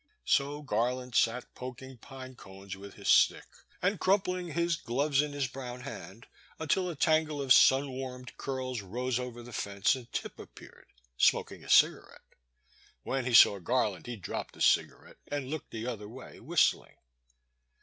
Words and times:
So 0.25 0.63
Garland 0.63 1.13
sat 1.13 1.53
poking 1.53 1.99
pine 1.99 2.33
cones 2.35 2.75
with 2.75 2.95
his 2.95 3.07
stick 3.07 3.45
and 3.83 3.99
crumpling 3.99 4.47
his 4.53 4.75
gloves 4.75 5.21
in 5.21 5.31
his 5.31 5.45
brown 5.45 5.77
The 5.77 5.83
Boy's 5.83 5.83
Sister. 6.57 6.65
257 6.71 6.79
hand 6.79 6.81
until 6.87 6.89
a 6.89 6.95
tangle 6.95 7.39
of 7.43 7.53
sun 7.53 7.91
warmed 7.91 8.35
curls 8.35 8.81
rose 8.81 9.19
over 9.19 9.43
the 9.43 9.53
fence 9.53 9.93
and 9.93 10.11
Tip 10.11 10.39
appeared, 10.39 10.87
smoking 11.17 11.63
a 11.63 11.69
cigarette. 11.69 12.21
When 13.03 13.25
he 13.25 13.33
saw 13.35 13.59
Garland 13.59 14.07
he 14.07 14.15
dropped 14.15 14.55
the 14.55 14.61
cigarette 14.61 15.17
and 15.27 15.51
looked 15.51 15.69
the 15.69 15.85
other 15.85 16.09
way, 16.09 16.39
whistling. 16.39 16.95